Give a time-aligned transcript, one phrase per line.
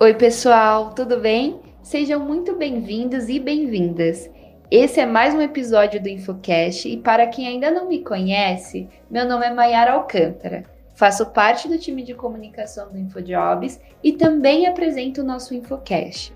[0.00, 1.60] Oi, pessoal, tudo bem?
[1.82, 4.30] Sejam muito bem-vindos e bem-vindas.
[4.70, 9.26] Esse é mais um episódio do Infocast e para quem ainda não me conhece, meu
[9.26, 10.62] nome é Mayara Alcântara.
[10.94, 16.32] Faço parte do time de comunicação do InfoJobs e também apresento o nosso Infocast.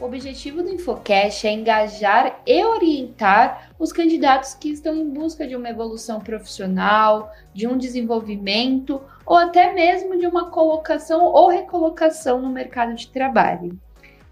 [0.00, 5.56] O objetivo do Infocast é engajar e orientar os candidatos que estão em busca de
[5.56, 12.48] uma evolução profissional, de um desenvolvimento ou até mesmo de uma colocação ou recolocação no
[12.48, 13.78] mercado de trabalho.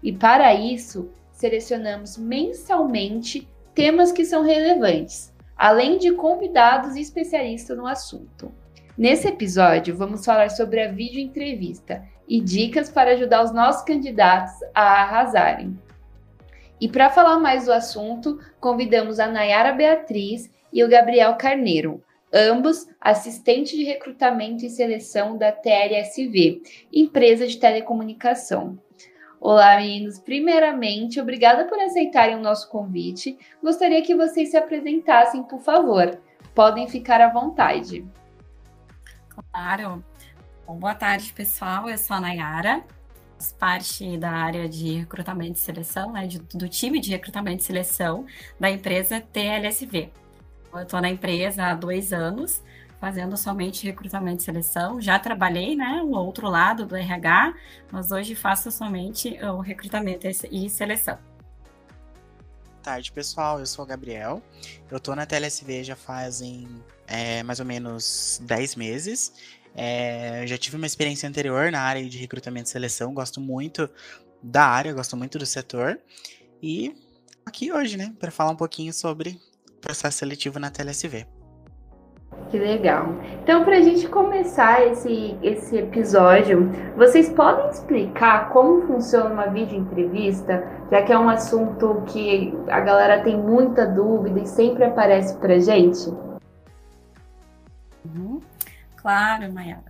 [0.01, 7.87] E para isso, selecionamos mensalmente temas que são relevantes, além de convidados e especialistas no
[7.87, 8.51] assunto.
[8.97, 14.53] Nesse episódio, vamos falar sobre a vídeo entrevista e dicas para ajudar os nossos candidatos
[14.73, 15.77] a arrasarem.
[16.83, 22.85] E para falar mais do assunto, convidamos a Nayara Beatriz e o Gabriel Carneiro, ambos
[22.99, 28.77] assistentes de recrutamento e seleção da TLSV, empresa de telecomunicação.
[29.39, 30.19] Olá, meninos.
[30.19, 33.37] Primeiramente, obrigada por aceitarem o nosso convite.
[33.63, 36.19] Gostaria que vocês se apresentassem, por favor.
[36.53, 38.05] Podem ficar à vontade.
[39.29, 40.03] Claro.
[40.67, 41.89] Bom, boa tarde, pessoal.
[41.89, 42.83] Eu sou a Nayara,
[43.51, 48.25] parte da área de recrutamento e seleção, né, de, do time de recrutamento e seleção
[48.59, 50.11] da empresa TLSV.
[50.73, 52.63] Eu estou na empresa há dois anos,
[52.99, 55.01] fazendo somente recrutamento e seleção.
[55.01, 57.53] Já trabalhei, né, o outro lado do RH,
[57.91, 61.17] mas hoje faço somente o recrutamento e seleção.
[61.17, 63.59] Boa tarde, pessoal.
[63.59, 64.41] Eu sou o Gabriel.
[64.89, 66.67] Eu estou na TLSV já fazem
[67.07, 69.33] é, mais ou menos 10 meses.
[69.75, 73.89] É, já tive uma experiência anterior na área de recrutamento e seleção, gosto muito
[74.41, 75.99] da área, gosto muito do setor.
[76.61, 76.95] E
[77.45, 79.39] aqui hoje, né, para falar um pouquinho sobre
[79.81, 81.25] processo seletivo na TLSV.
[82.49, 83.15] Que legal.
[83.41, 89.77] Então, para a gente começar esse, esse episódio, vocês podem explicar como funciona uma vídeo
[89.77, 95.37] entrevista, já que é um assunto que a galera tem muita dúvida e sempre aparece
[95.37, 96.11] para gente?
[99.03, 99.83] Claro, Mayara.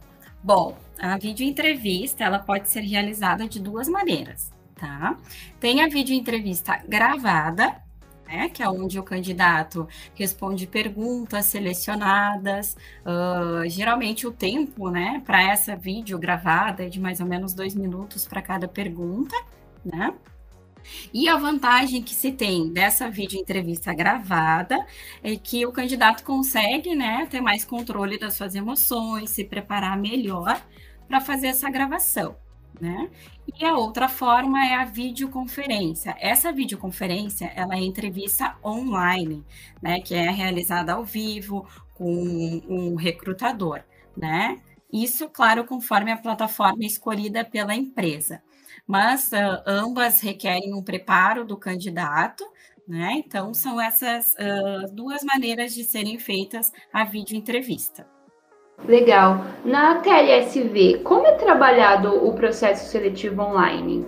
[0.43, 5.15] Bom, a videoentrevista ela pode ser realizada de duas maneiras, tá?
[5.59, 7.81] Tem a videoentrevista gravada,
[8.27, 12.75] né, que é onde o candidato responde perguntas selecionadas.
[13.05, 17.75] Uh, geralmente o tempo, né, para essa vídeo gravada é de mais ou menos dois
[17.75, 19.35] minutos para cada pergunta,
[19.85, 20.11] né?
[21.13, 24.85] E a vantagem que se tem dessa vídeo entrevista gravada
[25.23, 30.61] é que o candidato consegue né, ter mais controle das suas emoções, se preparar melhor
[31.07, 32.35] para fazer essa gravação.
[32.81, 33.09] Né?
[33.59, 36.15] E a outra forma é a videoconferência.
[36.19, 39.43] Essa videoconferência ela é entrevista online,
[39.81, 42.11] né, que é realizada ao vivo com
[42.67, 43.83] um recrutador,
[44.17, 44.59] né?
[44.91, 48.41] Isso, claro, conforme a plataforma escolhida pela empresa
[48.87, 52.43] mas uh, ambas requerem um preparo do candidato,
[52.87, 53.13] né?
[53.25, 58.05] Então, são essas uh, duas maneiras de serem feitas a vídeo entrevista.
[58.85, 59.45] Legal.
[59.63, 64.05] Na TLSV, como é trabalhado o processo seletivo online?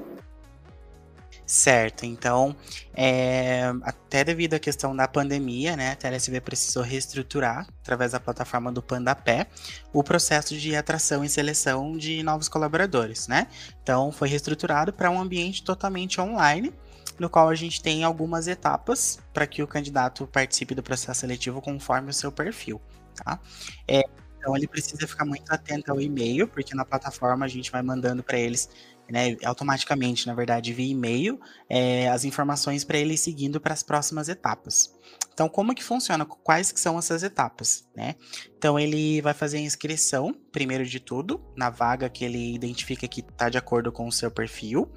[1.47, 2.55] Certo, então,
[2.91, 8.71] é, até devido à questão da pandemia, né, a TLSV precisou reestruturar, através da plataforma
[8.71, 9.45] do Pandapé,
[9.93, 13.47] o processo de atração e seleção de novos colaboradores, né?
[13.83, 16.73] Então, foi reestruturado para um ambiente totalmente online,
[17.19, 21.61] no qual a gente tem algumas etapas para que o candidato participe do processo seletivo
[21.61, 22.81] conforme o seu perfil,
[23.13, 23.39] tá?
[23.87, 24.01] É,
[24.39, 28.23] então, ele precisa ficar muito atento ao e-mail, porque na plataforma a gente vai mandando
[28.23, 28.69] para eles
[29.09, 31.39] né, automaticamente, na verdade, via e-mail,
[31.69, 34.94] é, as informações para ele seguindo para as próximas etapas.
[35.35, 36.25] Então, como que funciona?
[36.25, 38.15] Quais que são essas etapas, né?
[38.57, 43.19] Então, ele vai fazer a inscrição, primeiro de tudo, na vaga que ele identifica que
[43.19, 44.89] está de acordo com o seu perfil.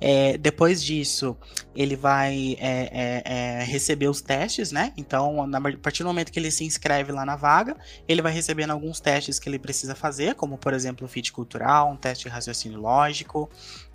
[0.00, 1.36] É, depois disso,
[1.74, 4.92] ele vai é, é, é receber os testes, né?
[4.96, 7.76] Então, na, a partir do momento que ele se inscreve lá na vaga,
[8.06, 11.90] ele vai recebendo alguns testes que ele precisa fazer, como, por exemplo, o fit cultural,
[11.90, 13.50] um teste de raciocínio lógico,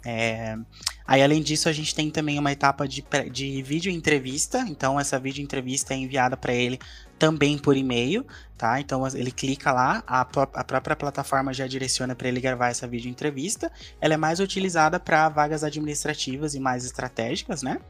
[0.10, 0.58] é,
[1.06, 4.60] aí, além disso, a gente tem também uma etapa de, de vídeo entrevista.
[4.70, 6.80] Então, essa vídeo entrevista é enviada para ele
[7.20, 8.26] também por e-mail,
[8.58, 8.80] tá?
[8.80, 13.10] Então, ele clica lá, a, a própria plataforma já direciona para ele gravar essa vídeo
[13.10, 13.70] entrevista.
[14.00, 17.82] Ela é mais utilizada para vagas administrativas e mais estratégicas, né?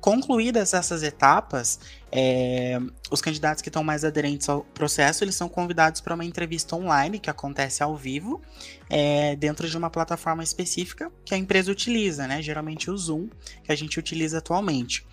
[0.00, 1.80] Concluídas essas etapas,
[2.12, 2.78] é,
[3.10, 7.18] os candidatos que estão mais aderentes ao processo, eles são convidados para uma entrevista online
[7.18, 8.40] que acontece ao vivo,
[8.88, 12.40] é, dentro de uma plataforma específica que a empresa utiliza, né?
[12.40, 13.28] Geralmente o Zoom,
[13.64, 15.04] que a gente utiliza atualmente.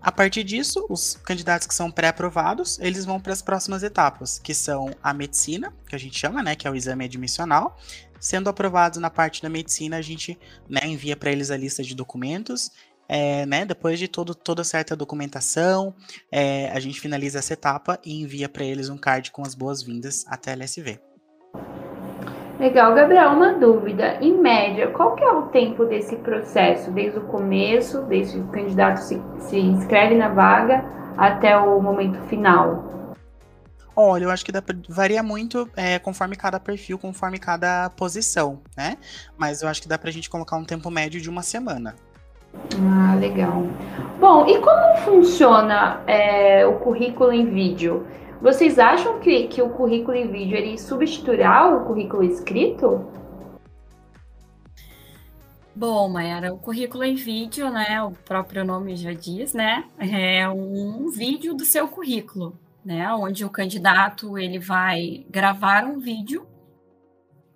[0.00, 4.52] A partir disso, os candidatos que são pré-aprovados, eles vão para as próximas etapas, que
[4.52, 7.78] são a medicina, que a gente chama, né, que é o exame admissional.
[8.18, 10.36] Sendo aprovados na parte da medicina, a gente
[10.68, 12.70] né, envia para eles a lista de documentos.
[13.14, 15.94] É, né, depois de todo, toda certa documentação,
[16.32, 20.24] é, a gente finaliza essa etapa e envia para eles um card com as boas-vindas
[20.26, 20.98] até a LSV.
[22.58, 24.16] Legal, Gabriel, uma dúvida.
[24.22, 28.48] Em média, qual que é o tempo desse processo, desde o começo, desde que o
[28.48, 30.82] candidato se, se inscreve na vaga
[31.18, 33.14] até o momento final?
[33.94, 38.96] Olha, eu acho que pra, varia muito é, conforme cada perfil, conforme cada posição, né?
[39.36, 41.94] Mas eu acho que dá pra gente colocar um tempo médio de uma semana.
[42.54, 43.64] Ah, legal.
[44.18, 48.06] Bom, e como funciona é, o currículo em vídeo?
[48.40, 53.06] Vocês acham que, que o currículo em vídeo ele substituirá o currículo escrito?
[55.74, 61.08] Bom, Mayara, o currículo em vídeo, né, o próprio nome já diz, né, é um
[61.08, 66.46] vídeo do seu currículo, né, onde o candidato ele vai gravar um vídeo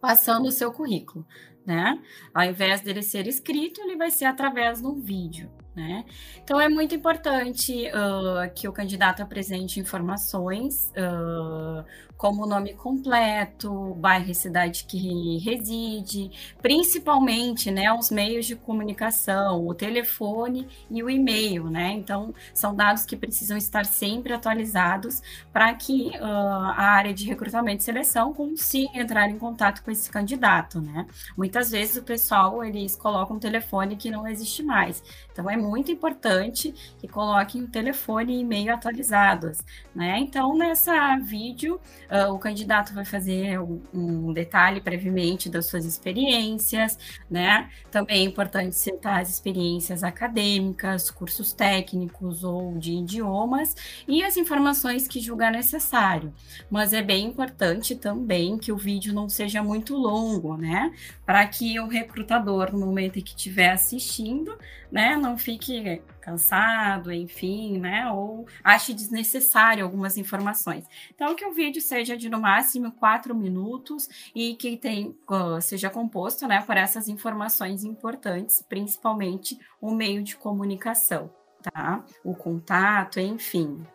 [0.01, 1.27] passando o seu currículo,
[1.67, 2.01] né?
[2.33, 5.51] Ao invés dele ser escrito, ele vai ser através um vídeo.
[5.75, 6.07] Né?
[6.43, 11.85] Então é muito importante uh, que o candidato apresente informações uh,
[12.27, 16.29] como o nome completo, bairro e cidade que reside,
[16.61, 21.93] principalmente, né, os meios de comunicação, o telefone e o e-mail, né?
[21.93, 27.83] Então, são dados que precisam estar sempre atualizados para que uh, a área de recrutamento
[27.83, 31.07] e seleção consiga entrar em contato com esse candidato, né?
[31.37, 35.01] Muitas vezes o pessoal, eles colocam um telefone que não existe mais.
[35.31, 39.59] Então, é muito importante que coloquem o telefone e e-mail atualizados,
[39.95, 40.19] né?
[40.19, 41.81] Então, nessa vídeo,
[42.17, 46.97] Uh, o candidato vai fazer um, um, detalhe previamente das suas experiências,
[47.29, 47.69] né?
[47.91, 53.75] Também é importante citar as experiências acadêmicas, cursos técnicos ou de idiomas
[54.07, 56.33] e as informações que julgar necessário.
[56.71, 60.95] Mas é bem importante também que o vídeo não seja muito longo, né?
[61.25, 64.57] Para que o recrutador, no momento em que estiver assistindo,
[64.97, 70.87] né, não fique cansado, enfim, né, ou ache desnecessário algumas informações.
[71.15, 75.15] Então, que o vídeo seja de no máximo quatro minutos e que tem,
[75.61, 81.31] seja composto, né, por essas informações importantes, principalmente o meio de comunicação,
[81.63, 82.03] tá?
[82.25, 83.87] O contato, enfim.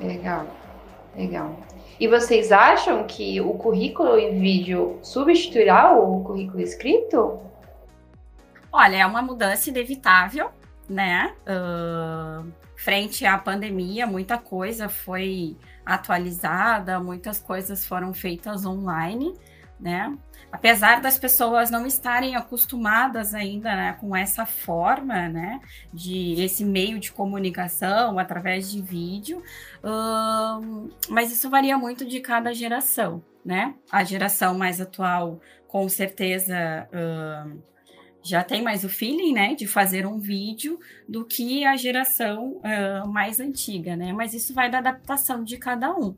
[0.00, 0.46] Legal,
[1.16, 1.58] legal.
[1.98, 7.49] E vocês acham que o currículo em vídeo substituirá o currículo escrito?
[8.72, 10.50] Olha, é uma mudança inevitável,
[10.88, 11.34] né?
[11.42, 19.34] Uh, frente à pandemia, muita coisa foi atualizada, muitas coisas foram feitas online,
[19.78, 20.16] né?
[20.52, 25.60] Apesar das pessoas não estarem acostumadas ainda né, com essa forma, né,
[25.92, 29.42] de esse meio de comunicação através de vídeo,
[29.84, 33.74] uh, mas isso varia muito de cada geração, né?
[33.90, 37.62] A geração mais atual, com certeza, uh,
[38.22, 40.78] já tem mais o feeling, né, de fazer um vídeo
[41.08, 44.12] do que a geração uh, mais antiga, né?
[44.12, 46.14] Mas isso vai da adaptação de cada um.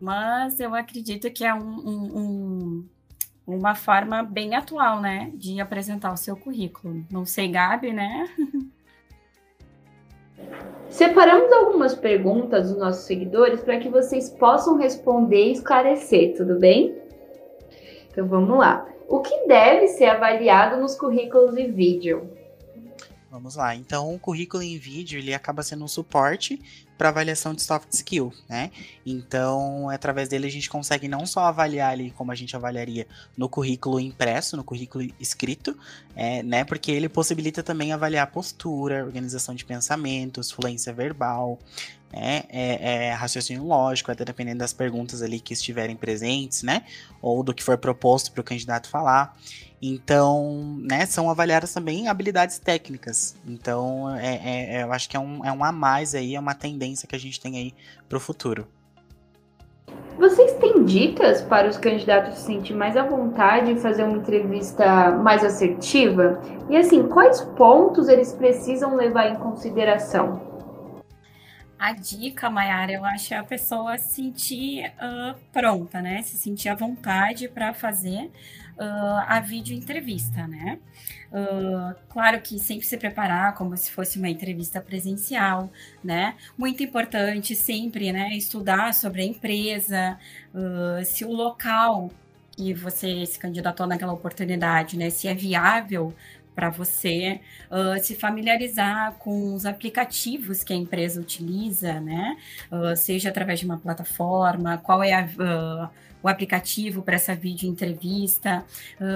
[0.00, 2.88] Mas eu acredito que é um, um, um,
[3.46, 7.04] uma forma bem atual, né, de apresentar o seu currículo.
[7.10, 8.28] Não sei, Gabi, né?
[10.88, 16.96] Separamos algumas perguntas dos nossos seguidores para que vocês possam responder e esclarecer, tudo bem?
[18.10, 18.86] Então vamos lá.
[19.08, 22.28] O que deve ser avaliado nos currículos em vídeo?
[23.30, 23.74] Vamos lá.
[23.74, 26.58] Então, o currículo em vídeo ele acaba sendo um suporte
[26.96, 28.70] para avaliação de soft skill, né?
[29.04, 33.48] Então, através dele a gente consegue não só avaliar ali como a gente avaliaria no
[33.48, 35.76] currículo impresso, no currículo escrito,
[36.14, 36.64] é, né?
[36.64, 41.58] Porque ele possibilita também avaliar postura, organização de pensamentos, fluência verbal,
[42.16, 42.44] né?
[42.48, 46.82] É, é, raciocínio lógico, até dependendo das perguntas ali que estiverem presentes, né?
[47.20, 49.36] Ou do que for proposto para o candidato falar.
[49.80, 53.36] Então, né, são avaliadas também habilidades técnicas.
[53.46, 56.40] Então, é, é, é, eu acho que é um, é um a mais aí, é
[56.40, 57.74] uma tendência que a gente tem aí
[58.08, 58.66] para o futuro.
[60.18, 65.10] Vocês têm dicas para os candidatos se sentir mais à vontade em fazer uma entrevista
[65.10, 66.40] mais assertiva?
[66.70, 70.55] E assim, quais pontos eles precisam levar em consideração?
[71.86, 76.20] A dica, Mayara, eu acho é a pessoa se sentir uh, pronta, né?
[76.20, 78.24] Se sentir à vontade para fazer
[78.76, 80.80] uh, a vídeo entrevista, né?
[81.30, 85.70] Uh, claro que sempre se preparar como se fosse uma entrevista presencial,
[86.02, 86.34] né?
[86.58, 88.30] Muito importante sempre, né?
[88.30, 90.18] Estudar sobre a empresa,
[91.04, 92.10] se o local
[92.56, 95.08] que você se candidatou naquela oportunidade, né?
[95.08, 96.12] Se é viável
[96.56, 97.38] para você
[97.70, 102.38] uh, se familiarizar com os aplicativos que a empresa utiliza, né?
[102.72, 105.90] Uh, seja através de uma plataforma, qual é a, uh,
[106.22, 108.64] o aplicativo para essa vídeo entrevista,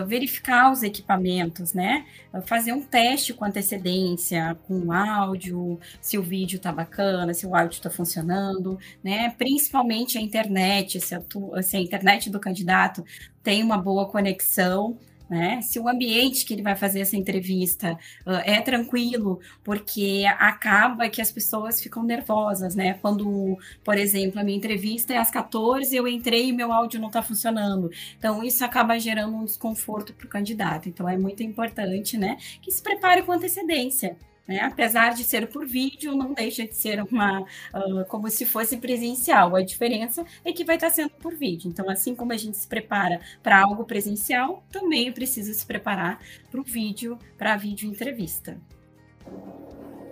[0.06, 2.04] verificar os equipamentos, né?
[2.44, 7.56] fazer um teste com antecedência, com o áudio, se o vídeo está bacana, se o
[7.56, 9.30] áudio está funcionando, né?
[9.30, 11.22] Principalmente a internet, se a,
[11.62, 13.04] se a internet do candidato
[13.42, 14.96] tem uma boa conexão,
[15.30, 15.62] né?
[15.62, 17.92] Se o ambiente que ele vai fazer essa entrevista
[18.26, 22.94] uh, é tranquilo, porque acaba que as pessoas ficam nervosas, né?
[22.94, 27.06] Quando, por exemplo, a minha entrevista é às 14, eu entrei e meu áudio não
[27.06, 27.90] está funcionando.
[28.18, 30.88] Então, isso acaba gerando um desconforto para o candidato.
[30.88, 32.36] Então, é muito importante, né?
[32.60, 34.16] Que se prepare com antecedência.
[34.50, 34.58] Né?
[34.64, 39.54] Apesar de ser por vídeo, não deixa de ser uma uh, como se fosse presencial.
[39.54, 41.68] A diferença é que vai estar sendo por vídeo.
[41.68, 46.18] Então, assim como a gente se prepara para algo presencial, também precisa se preparar
[46.50, 48.58] para o vídeo, para a vídeo entrevista.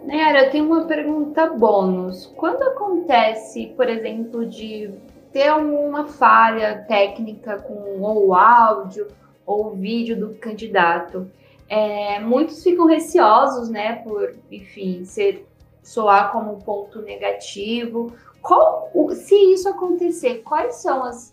[0.04, 2.32] Nayara, eu tenho uma pergunta bônus.
[2.36, 4.88] Quando acontece, por exemplo, de
[5.32, 9.08] ter uma falha técnica com ou o áudio
[9.44, 11.28] ou vídeo do candidato,
[11.68, 15.46] é, muitos ficam receosos, né, por, enfim, ser
[15.82, 18.12] soar como um ponto negativo.
[18.40, 21.32] Qual, se isso acontecer, quais são as,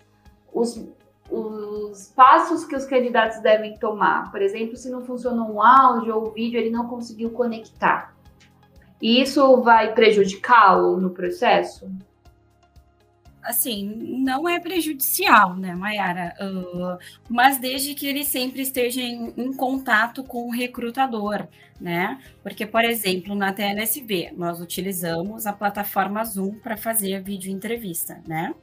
[0.54, 0.84] os,
[1.32, 4.32] os passos que os candidatos devem tomar?
[4.32, 8.15] Por exemplo, se não funciona um áudio ou o vídeo, ele não conseguiu conectar.
[9.01, 11.89] E isso vai prejudicá-lo no processo?
[13.46, 13.86] Assim,
[14.24, 16.36] não é prejudicial, né, Mayara?
[16.40, 16.98] Uh,
[17.30, 21.48] mas desde que ele sempre esteja em, em, contato com o recrutador,
[21.80, 22.20] né?
[22.44, 28.22] Porque, por exemplo, na TLSB, nós utilizamos a plataforma Zoom para fazer a vídeo entrevista,
[28.28, 28.54] né?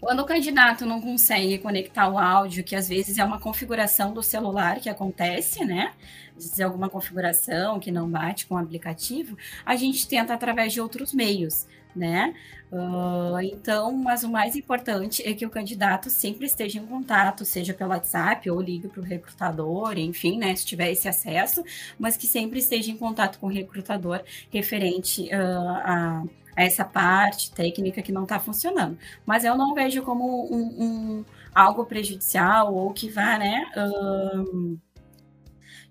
[0.00, 4.22] Quando o candidato não consegue conectar o áudio, que às vezes é uma configuração do
[4.22, 5.92] celular que acontece, né?
[6.34, 10.80] Vezes é alguma configuração que não bate com o aplicativo, a gente tenta através de
[10.80, 12.34] outros meios né?
[12.70, 17.74] Uh, então, mas o mais importante é que o candidato sempre esteja em contato, seja
[17.74, 20.54] pelo WhatsApp ou ligue para o recrutador, enfim, né?
[20.56, 21.62] Se tiver esse acesso,
[21.98, 26.24] mas que sempre esteja em contato com o recrutador referente uh, a,
[26.56, 28.98] essa parte técnica que não está funcionando.
[29.26, 33.66] Mas eu não vejo como um, um, algo prejudicial ou que vá, né?
[33.76, 34.78] Uh,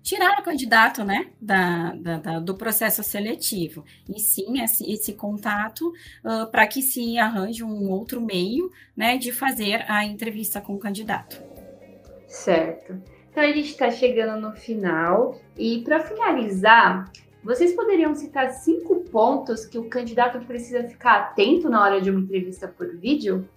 [0.02, 5.92] tirar o candidato né, da, da, da, do processo seletivo, e sim esse, esse contato
[6.24, 10.78] uh, para que se arranje um outro meio né, de fazer a entrevista com o
[10.78, 11.40] candidato.
[12.26, 13.00] Certo.
[13.30, 17.10] Então a gente está chegando no final, e para finalizar,
[17.42, 22.20] vocês poderiam citar cinco pontos que o candidato precisa ficar atento na hora de uma
[22.20, 23.48] entrevista por vídeo?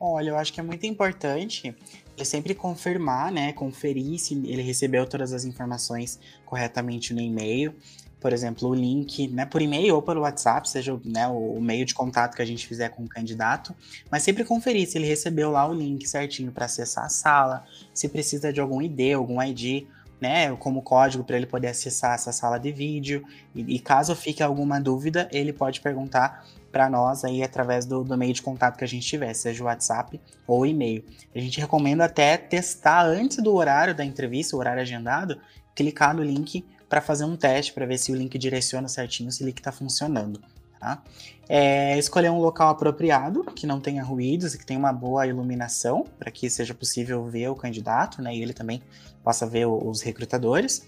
[0.00, 1.76] Olha, eu acho que é muito importante
[2.24, 7.74] sempre confirmar, né, conferir se ele recebeu todas as informações corretamente no e-mail.
[8.20, 11.92] Por exemplo, o link, né, por e-mail ou pelo WhatsApp, seja né, o, meio de
[11.92, 13.74] contato que a gente fizer com o candidato,
[14.10, 18.08] mas sempre conferir se ele recebeu lá o link certinho para acessar a sala, se
[18.08, 19.86] precisa de algum ID, algum ID,
[20.22, 23.24] né, como código para ele poder acessar essa sala de vídeo.
[23.52, 28.16] E, e, caso fique alguma dúvida, ele pode perguntar para nós aí através do, do,
[28.16, 31.04] meio de contato que a gente tiver, seja o WhatsApp ou e-mail.
[31.34, 35.40] A gente recomenda até testar antes do horário da entrevista, o horário agendado,
[35.74, 39.42] clicar no link para fazer um teste para ver se o link direciona certinho, se
[39.42, 40.40] o link está funcionando.
[40.82, 41.00] Tá?
[41.48, 46.04] É, escolher um local apropriado, que não tenha ruídos e que tenha uma boa iluminação,
[46.18, 48.82] para que seja possível ver o candidato, né, e ele também
[49.22, 50.84] possa ver os recrutadores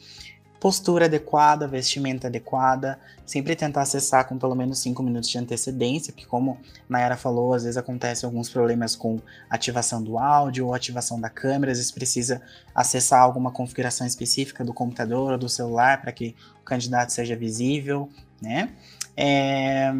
[0.65, 6.25] postura adequada, vestimenta adequada, sempre tentar acessar com pelo menos 5 minutos de antecedência, porque
[6.27, 6.59] como
[6.89, 9.21] Nayara falou, às vezes acontecem alguns problemas com
[9.51, 12.41] ativação do áudio ou ativação da câmera, às vezes precisa
[12.75, 18.09] acessar alguma configuração específica do computador ou do celular para que o candidato seja visível,
[18.41, 18.71] né?
[19.16, 19.94] É,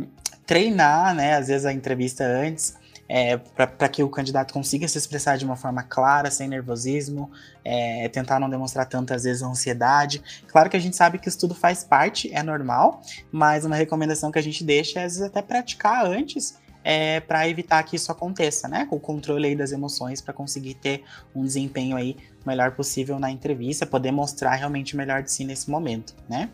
[0.47, 2.75] treinar, né, às vezes a entrevista antes,
[3.09, 7.31] é, para que o candidato consiga se expressar de uma forma clara, sem nervosismo,
[7.65, 10.23] é, tentar não demonstrar tantas vezes ansiedade.
[10.49, 14.31] Claro que a gente sabe que isso tudo faz parte, é normal, mas uma recomendação
[14.31, 16.63] que a gente deixa é às vezes até praticar antes.
[16.87, 18.85] É, para evitar que isso aconteça, né?
[18.85, 21.03] Com o controle aí das emoções, para conseguir ter
[21.35, 25.71] um desempenho aí melhor possível na entrevista, poder mostrar realmente o melhor de si nesse
[25.71, 26.51] momento, né?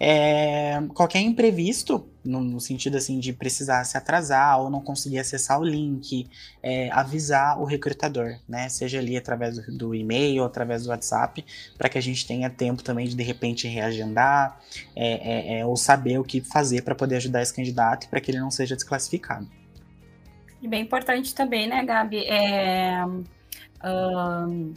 [0.00, 5.60] É, qualquer imprevisto, no, no, sentido assim de precisar se atrasar ou não conseguir acessar
[5.60, 6.28] o link,
[6.62, 8.68] é, avisar o recrutador, né?
[8.68, 11.44] Seja ali através do, do e-mail através do WhatsApp,
[11.76, 14.60] para que a gente tenha tempo também de de repente reagendar
[14.94, 18.30] é, é, é ou saber o que fazer para poder ajudar esse candidato para que
[18.30, 19.48] ele não seja desclassificado.
[20.62, 22.24] E bem importante também, né, Gabi?
[22.24, 23.04] É,
[23.84, 24.74] um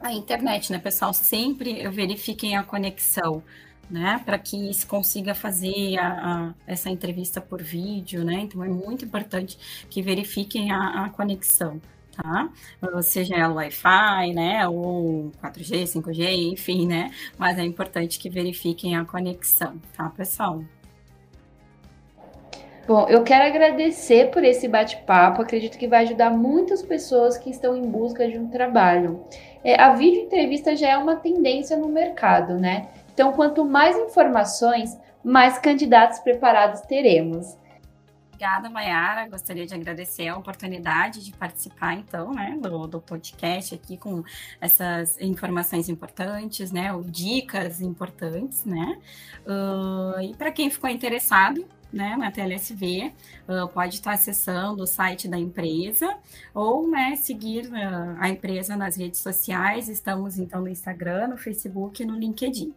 [0.00, 1.12] a internet, né, pessoal?
[1.12, 3.42] Sempre verifiquem a conexão,
[3.90, 8.40] né, para que se consiga fazer a, a, essa entrevista por vídeo, né?
[8.40, 11.80] Então é muito importante que verifiquem a, a conexão
[12.16, 12.48] tá?
[13.02, 17.10] Seja ela Wi-Fi, né, ou 4G, 5G, enfim, né?
[17.36, 20.62] Mas é importante que verifiquem a conexão, tá, pessoal?
[22.86, 25.42] Bom, eu quero agradecer por esse bate-papo.
[25.42, 29.24] Acredito que vai ajudar muitas pessoas que estão em busca de um trabalho.
[29.64, 32.88] É, a vídeo entrevista já é uma tendência no mercado, né?
[33.16, 34.94] Então, quanto mais informações,
[35.24, 37.56] mais candidatos preparados teremos.
[38.26, 39.26] Obrigada, Mayara.
[39.26, 44.22] Gostaria de agradecer a oportunidade de participar, então, né, do, do podcast aqui com
[44.60, 48.98] essas informações importantes, né, ou dicas importantes, né.
[49.46, 53.14] Uh, e para quem ficou interessado, né, na TLSV,
[53.48, 56.18] uh, pode estar acessando o site da empresa
[56.52, 59.88] ou né, seguir uh, a empresa nas redes sociais.
[59.88, 62.74] Estamos então no Instagram, no Facebook e no LinkedIn.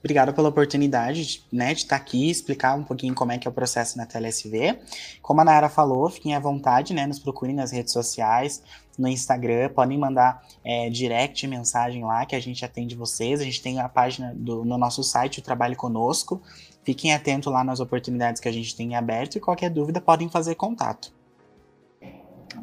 [0.00, 3.50] Obrigado pela oportunidade né, de estar aqui e explicar um pouquinho como é que é
[3.50, 4.78] o processo na TLSV.
[5.20, 8.62] Como a Nayara falou, fiquem à vontade, né, nos procurem nas redes sociais,
[8.98, 13.40] no Instagram, podem mandar é, direct mensagem lá que a gente atende vocês.
[13.40, 16.42] A gente tem a página do, no nosso site, o Trabalho Conosco.
[16.82, 20.54] Fiquem atentos lá nas oportunidades que a gente tem aberto e qualquer dúvida podem fazer
[20.54, 21.12] contato.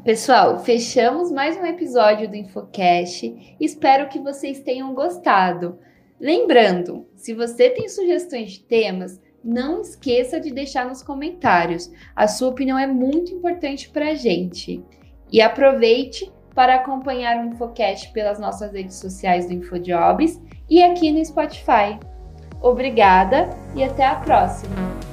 [0.04, 3.56] Pessoal, fechamos mais um episódio do Infocast.
[3.60, 5.78] Espero que vocês tenham gostado.
[6.20, 11.90] Lembrando, se você tem sugestões de temas, não esqueça de deixar nos comentários.
[12.14, 14.82] A sua opinião é muito importante para a gente.
[15.30, 21.24] E aproveite para acompanhar o Infocast pelas nossas redes sociais do InfoJobs e aqui no
[21.24, 21.98] Spotify.
[22.60, 25.07] Obrigada e até a próxima!